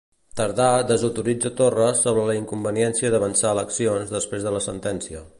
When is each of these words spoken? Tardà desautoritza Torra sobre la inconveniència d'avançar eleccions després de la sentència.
Tardà 0.39 0.69
desautoritza 0.91 1.51
Torra 1.59 1.89
sobre 1.99 2.23
la 2.29 2.37
inconveniència 2.39 3.11
d'avançar 3.17 3.51
eleccions 3.57 4.15
després 4.15 4.49
de 4.49 4.55
la 4.57 4.63
sentència. 4.71 5.23